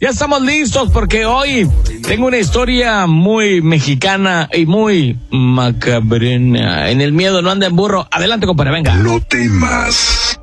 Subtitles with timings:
[0.00, 1.70] Ya estamos listos porque hoy
[2.08, 6.88] tengo una historia muy mexicana y muy macabrena.
[6.88, 8.08] En el miedo no anda en burro.
[8.10, 8.94] Adelante, compadre, venga.
[8.94, 10.40] No temas.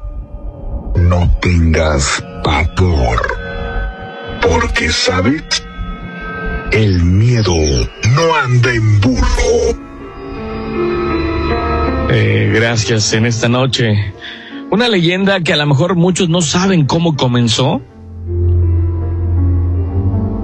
[0.96, 3.20] No tengas pavor.
[4.44, 5.42] Porque, ¿sabes?
[6.72, 7.56] El miedo
[8.16, 9.80] no anda en burro.
[12.12, 14.14] Eh, gracias en esta noche.
[14.70, 17.82] Una leyenda que a lo mejor muchos no saben cómo comenzó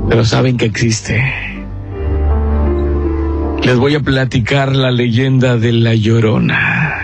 [0.09, 1.23] pero saben que existe.
[3.63, 6.99] Les voy a platicar la leyenda de la Llorona.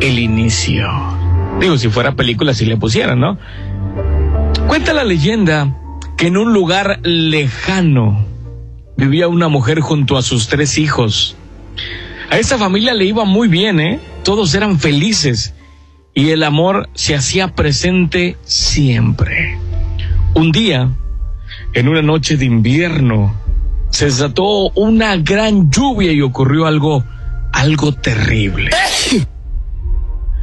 [0.00, 0.88] El inicio.
[1.60, 3.38] Digo, si fuera película, si le pusieran, ¿no?
[4.68, 5.76] Cuenta la leyenda
[6.16, 8.24] que en un lugar lejano
[8.96, 11.36] vivía una mujer junto a sus tres hijos.
[12.30, 13.98] A esa familia le iba muy bien, ¿eh?
[14.22, 15.54] Todos eran felices
[16.14, 19.58] y el amor se hacía presente siempre.
[20.34, 20.90] Un día,
[21.72, 23.34] en una noche de invierno
[23.90, 27.04] se desató una gran lluvia y ocurrió algo,
[27.52, 28.70] algo terrible.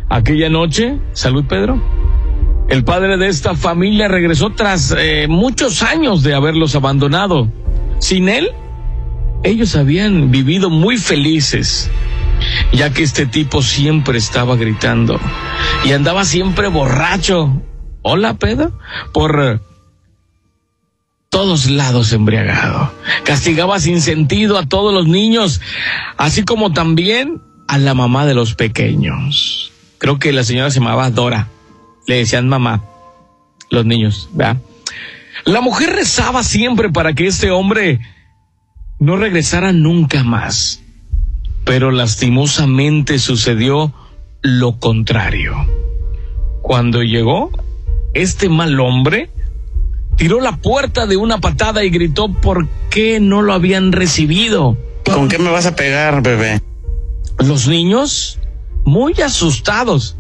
[0.09, 1.81] Aquella noche, salud Pedro,
[2.69, 7.51] el padre de esta familia regresó tras eh, muchos años de haberlos abandonado.
[7.99, 8.49] Sin él,
[9.43, 11.89] ellos habían vivido muy felices,
[12.73, 15.19] ya que este tipo siempre estaba gritando
[15.85, 17.61] y andaba siempre borracho.
[18.01, 18.77] Hola, Pedro,
[19.13, 19.61] por
[21.37, 22.91] todos lados embriagado.
[23.23, 25.61] Castigaba sin sentido a todos los niños,
[26.17, 29.71] así como también a la mamá de los pequeños.
[29.99, 31.47] Creo que la señora se llamaba Dora.
[32.07, 32.85] Le decían mamá,
[33.69, 34.57] los niños, ¿verdad?
[35.45, 37.99] La mujer rezaba siempre para que este hombre
[38.97, 40.81] no regresara nunca más.
[41.65, 43.93] Pero lastimosamente sucedió
[44.41, 45.53] lo contrario.
[46.63, 47.51] Cuando llegó,
[48.15, 49.29] este mal hombre
[50.17, 54.77] tiró la puerta de una patada y gritó por qué no lo habían recibido.
[55.05, 56.61] ¿Con qué me vas a pegar, bebé?
[57.39, 58.39] Los niños,
[58.83, 60.17] muy asustados,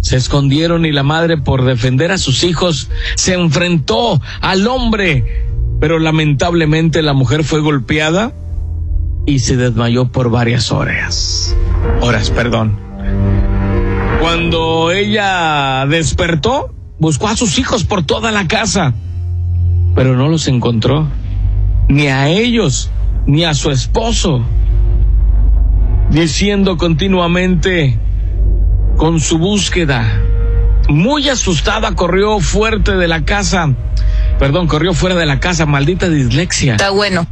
[0.00, 5.46] se escondieron y la madre, por defender a sus hijos, se enfrentó al hombre.
[5.80, 8.32] Pero lamentablemente la mujer fue golpeada
[9.26, 11.54] y se desmayó por varias horas.
[12.00, 12.78] Horas, perdón.
[14.20, 18.94] Cuando ella despertó, buscó a sus hijos por toda la casa
[19.94, 21.08] pero no los encontró,
[21.88, 22.90] ni a ellos,
[23.26, 24.44] ni a su esposo,
[26.10, 27.98] diciendo continuamente
[28.96, 30.22] con su búsqueda.
[30.88, 33.72] Muy asustada corrió fuerte de la casa,
[34.38, 36.72] perdón, corrió fuera de la casa, maldita dislexia.
[36.72, 37.26] Está bueno.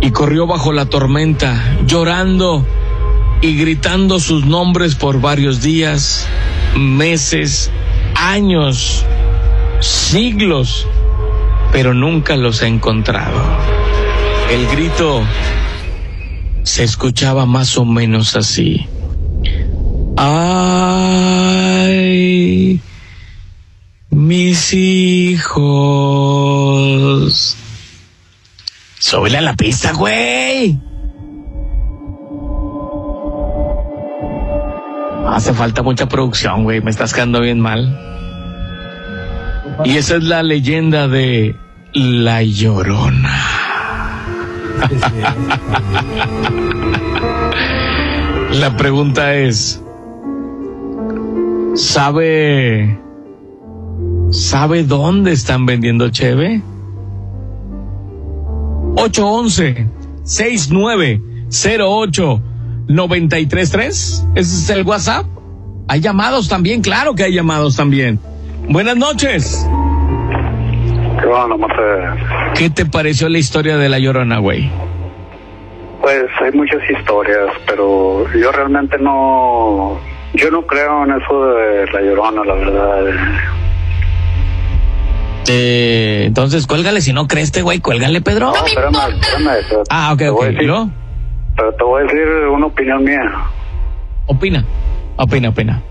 [0.00, 2.64] Y corrió bajo la tormenta, llorando
[3.40, 6.28] y gritando sus nombres por varios días,
[6.76, 7.72] meses,
[8.14, 9.04] años
[9.80, 10.86] siglos,
[11.72, 13.40] pero nunca los ha encontrado.
[14.50, 15.22] El grito
[16.62, 18.86] se escuchaba más o menos así.
[20.16, 20.86] Ay,
[24.10, 25.56] mis hijos.
[28.98, 30.78] Súbele a la pista, güey.
[35.28, 36.80] Hace falta mucha producción, güey.
[36.80, 38.15] Me estás quedando bien mal.
[39.84, 41.56] Y esa es la leyenda de
[41.92, 43.42] La Llorona.
[48.52, 49.82] la pregunta es,
[51.74, 53.00] ¿sabe,
[54.30, 56.62] sabe dónde están vendiendo cheve?
[58.96, 59.88] 811
[60.24, 62.42] 6908
[62.88, 65.26] 933 Ese es el WhatsApp.
[65.88, 68.18] Hay llamados también, claro que hay llamados también.
[68.68, 69.66] Buenas noches.
[71.20, 71.26] ¿Qué
[72.56, 74.70] ¿Qué te pareció la historia de La Llorona, güey?
[76.00, 79.98] Pues hay muchas historias, pero yo realmente no...
[80.34, 83.04] Yo no creo en eso de La Llorona, la verdad.
[85.48, 88.52] Eh, entonces, cuélgale, si no crees, este güey, cuélgale, Pedro.
[88.52, 90.44] No, espérame, espérame, Ah, ok, ok.
[91.56, 93.32] Pero te voy a decir una opinión mía.
[94.26, 94.64] Opina,
[95.16, 95.82] opina, opina.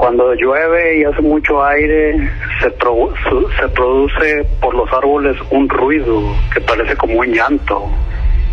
[0.00, 2.16] Cuando llueve y hace mucho aire,
[2.62, 6.22] se, se produce por los árboles un ruido
[6.54, 7.86] que parece como un llanto.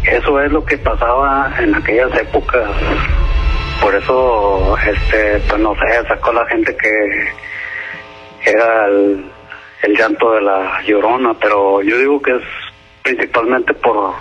[0.04, 2.70] Eso es lo que pasaba en aquellas épocas.
[3.82, 7.30] Por eso, este, pues no sé, sacó la gente que
[8.52, 9.32] era el,
[9.84, 12.44] el llanto de la llorona, pero yo digo que es
[13.04, 14.14] principalmente por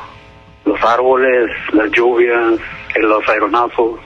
[0.65, 2.61] los árboles, las lluvias,
[3.01, 3.99] los aeronazos.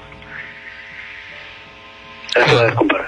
[2.35, 3.05] Eso es, compadre.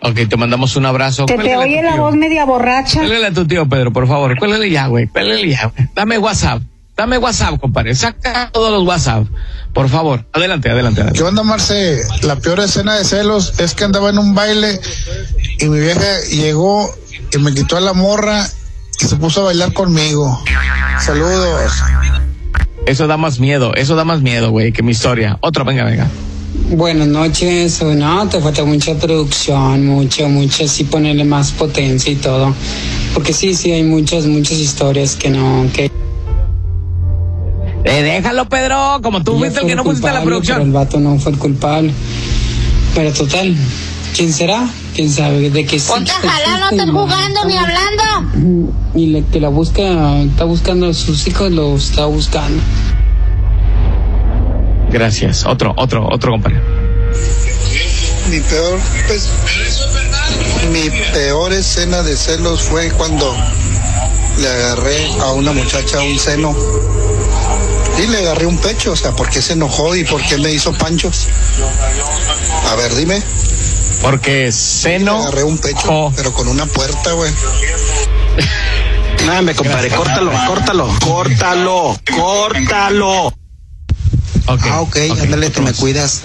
[0.00, 1.26] Ok, te mandamos un abrazo.
[1.26, 3.00] Se te oye la voz media borracha.
[3.00, 4.38] Cuélgale a tu tío, Pedro, por favor.
[4.38, 5.08] Cuélgale ya, güey.
[5.08, 5.88] Cuélgale ya, güey.
[5.94, 6.62] Dame WhatsApp.
[6.96, 7.94] Dame WhatsApp, compadre.
[7.94, 9.24] Saca todos los WhatsApp.
[9.72, 10.24] Por favor.
[10.32, 11.00] Adelante, adelante.
[11.00, 11.18] adelante.
[11.18, 12.00] ¿Qué onda, Marce?
[12.22, 14.80] La peor escena de celos es que andaba en un baile
[15.60, 16.92] y mi vieja llegó
[17.32, 18.44] y me quitó a la morra
[19.00, 20.42] y se puso a bailar conmigo.
[21.00, 21.72] Saludos.
[22.86, 23.74] Eso da más miedo.
[23.74, 25.38] Eso da más miedo, güey, que mi historia.
[25.40, 26.08] Otro, venga, venga.
[26.70, 32.54] Buenas noches, no, te falta mucha producción, mucho, mucho, sí ponerle más potencia y todo.
[33.14, 35.90] Porque sí, sí, hay muchas, muchas historias que no, que
[37.84, 39.00] Eh, déjalo, Pedro.
[39.02, 40.72] Como tú fuiste el que no pusiste la culpable, Pero el producción.
[40.74, 41.92] vato no fue el culpable.
[42.94, 43.56] Pero total,
[44.14, 44.68] ¿quién será?
[44.94, 45.48] ¿Quién sabe?
[45.48, 45.88] De que sí.
[45.88, 48.74] Ponte a existe jalar, no y estés jugando ni hablando.
[48.94, 52.62] Y le, que la busca, está buscando a sus hijos, lo está buscando.
[54.90, 55.44] Gracias.
[55.46, 56.60] Otro, otro, otro, compadre.
[58.30, 59.28] Mi peor, pues,
[60.70, 63.34] mi peor escena de celos fue cuando
[64.38, 66.54] le agarré a una muchacha un seno
[68.02, 70.52] y le agarré un pecho, o sea, ¿por qué se enojó y por qué me
[70.52, 71.26] hizo panchos?
[72.70, 73.22] A ver, dime.
[74.02, 75.22] Porque Le seno.
[75.22, 76.12] agarré un pecho, Oh.
[76.14, 77.32] pero con una puerta, güey.
[79.26, 83.32] No, me compadre, córtalo, córtalo, córtalo, córtalo.
[84.48, 86.22] Ah, ok, ándale, te me cuidas.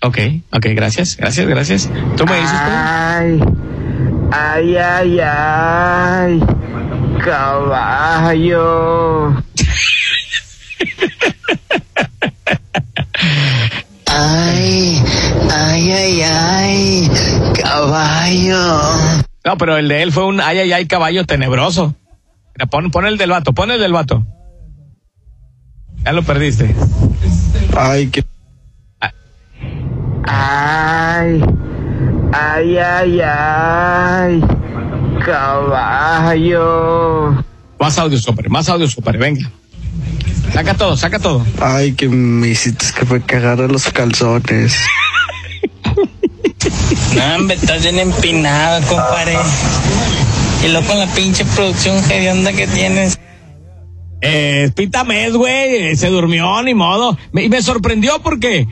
[0.00, 0.18] Ok,
[0.52, 1.90] ok, gracias, gracias, gracias.
[2.16, 2.52] ¿Tú me dices?
[2.52, 3.40] Ay,
[4.30, 6.40] ay, ay, ay,
[7.24, 8.64] caballo.
[14.06, 15.02] Ay,
[15.50, 17.10] ay, ay, ay,
[17.60, 18.80] caballo.
[19.44, 21.96] No, pero el de él fue un ay, ay, ay, caballo tenebroso.
[22.70, 24.24] Pon, pon el del vato, pon el del vato.
[26.04, 26.74] Ya lo perdiste.
[27.76, 28.24] Ay, que.
[30.26, 31.42] Ay,
[32.32, 34.44] ay, ay, ay,
[35.24, 36.64] caballo.
[37.80, 39.50] Más audio, compadre, más audio, compadre, venga.
[40.52, 41.44] Saca todo, saca todo.
[41.60, 44.76] Ay, que me hiciste que me cagara los calzones.
[47.14, 49.36] No, hombre, estás bien empinado, compadre.
[50.64, 53.18] Y luego con la pinche producción hedionda que tienes.
[54.26, 57.18] Eh, Pita Mes, güey, eh, se durmió, ni modo.
[57.32, 58.66] Me- y me sorprendió porque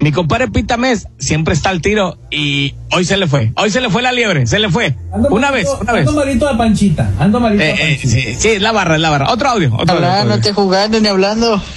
[0.00, 3.52] mi compadre Pita Mes siempre está al tiro y hoy se le fue.
[3.56, 4.94] Hoy se le fue la liebre, se le fue.
[5.30, 6.06] Una vez, una vez.
[6.08, 7.10] Ando malito de panchita.
[7.18, 8.08] Ando malito de Eh, eh, panchita.
[8.08, 9.32] sí, sí, es la barra, es la barra.
[9.32, 9.96] Otro audio, otro.
[9.96, 10.42] Hola, no audio.
[10.44, 11.60] te jugando ni hablando.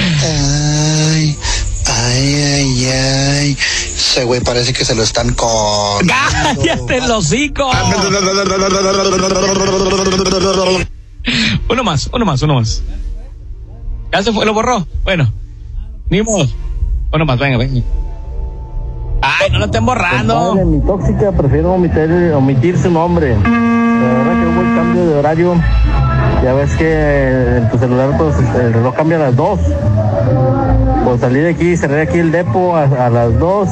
[0.00, 1.36] Ay,
[1.86, 3.56] ay, ay, ay.
[4.18, 6.04] Ese güey parece que se lo están con.
[6.08, 7.70] ¡Cállate el hocico!
[11.70, 12.82] Uno más, uno más, uno más.
[14.12, 14.84] Ya se fue, lo borró.
[15.04, 15.32] Bueno,
[16.10, 16.48] ni modo.
[17.12, 17.80] Uno más, venga, venga.
[19.22, 20.56] Ay, no lo estén borrando.
[20.66, 23.36] mi tóxica prefiero omitir, omitir su nombre.
[23.36, 25.54] La verdad que hubo el cambio de horario.
[26.42, 29.60] Ya ves que en tu celular pues el reloj cambia a las 2.
[31.08, 33.68] Pues salí de aquí, cerré aquí el depo a, las 2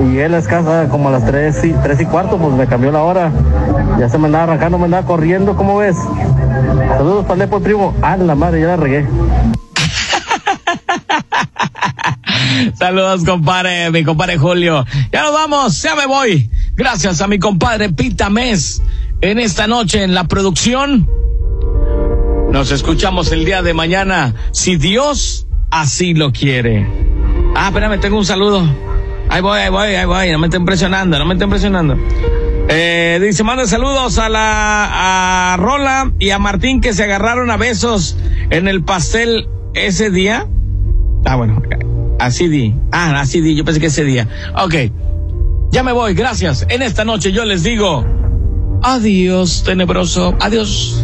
[0.00, 2.66] y llegué a la casa como a las 3 y, 3 y cuarto, pues me
[2.66, 3.30] cambió la hora.
[3.96, 5.96] Ya se me andaba arrancando, me andaba corriendo, ¿cómo ves?
[6.96, 7.94] Saludos para el depo, primo.
[8.02, 9.06] Ah, la madre, ya la regué.
[12.76, 14.84] Saludos, compadre, mi compadre Julio.
[15.12, 16.50] Ya nos vamos, ya me voy.
[16.74, 18.82] Gracias a mi compadre Pita Mes
[19.20, 21.08] en esta noche en la producción.
[22.50, 26.86] Nos escuchamos el día de mañana, si Dios así lo quiere.
[27.54, 28.62] Ah, espérame, tengo un saludo.
[29.28, 30.30] Ahí voy, ahí voy, ahí voy.
[30.32, 31.96] No me estén presionando, no me estén presionando.
[32.68, 37.56] Eh, dice, manda saludos a la, a Rola y a Martín que se agarraron a
[37.56, 38.16] besos
[38.50, 40.46] en el pastel ese día.
[41.24, 41.62] Ah, bueno,
[42.18, 42.74] así di.
[42.92, 44.28] Ah, así di, yo pensé que ese día.
[44.62, 44.74] Ok,
[45.70, 46.66] ya me voy, gracias.
[46.68, 48.04] En esta noche yo les digo,
[48.82, 51.02] adiós, tenebroso, adiós.